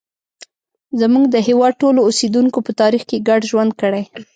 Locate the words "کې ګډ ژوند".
3.09-3.71